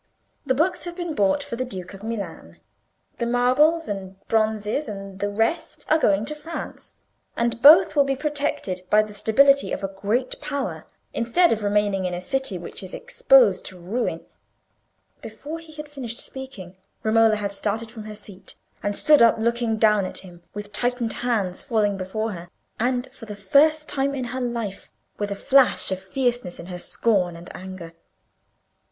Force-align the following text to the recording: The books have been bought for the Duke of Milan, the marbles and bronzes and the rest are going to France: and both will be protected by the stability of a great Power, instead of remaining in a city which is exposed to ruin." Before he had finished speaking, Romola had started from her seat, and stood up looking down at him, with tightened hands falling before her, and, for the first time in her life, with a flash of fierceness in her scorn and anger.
The 0.47 0.55
books 0.55 0.85
have 0.85 0.95
been 0.95 1.13
bought 1.13 1.43
for 1.43 1.55
the 1.55 1.63
Duke 1.63 1.93
of 1.93 2.01
Milan, 2.01 2.59
the 3.19 3.27
marbles 3.27 3.87
and 3.87 4.19
bronzes 4.27 4.87
and 4.87 5.19
the 5.19 5.29
rest 5.29 5.85
are 5.91 5.99
going 5.99 6.25
to 6.25 6.33
France: 6.33 6.95
and 7.37 7.61
both 7.61 7.95
will 7.95 8.03
be 8.03 8.15
protected 8.15 8.81
by 8.89 9.03
the 9.03 9.13
stability 9.13 9.71
of 9.71 9.83
a 9.83 9.93
great 10.01 10.41
Power, 10.41 10.87
instead 11.13 11.51
of 11.51 11.61
remaining 11.61 12.05
in 12.05 12.15
a 12.15 12.19
city 12.19 12.57
which 12.57 12.81
is 12.81 12.95
exposed 12.95 13.63
to 13.65 13.77
ruin." 13.77 14.25
Before 15.21 15.59
he 15.59 15.71
had 15.73 15.87
finished 15.87 16.17
speaking, 16.19 16.77
Romola 17.03 17.35
had 17.35 17.51
started 17.53 17.91
from 17.91 18.05
her 18.05 18.15
seat, 18.15 18.55
and 18.81 18.95
stood 18.95 19.21
up 19.21 19.37
looking 19.37 19.77
down 19.77 20.05
at 20.05 20.17
him, 20.25 20.41
with 20.55 20.73
tightened 20.73 21.13
hands 21.13 21.61
falling 21.61 21.95
before 21.95 22.31
her, 22.31 22.49
and, 22.79 23.07
for 23.13 23.27
the 23.27 23.35
first 23.35 23.87
time 23.87 24.15
in 24.15 24.23
her 24.33 24.41
life, 24.41 24.89
with 25.19 25.29
a 25.29 25.35
flash 25.35 25.91
of 25.91 26.01
fierceness 26.01 26.57
in 26.59 26.65
her 26.65 26.79
scorn 26.79 27.35
and 27.35 27.55
anger. 27.55 27.93